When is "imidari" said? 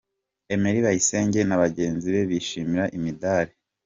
2.97-3.53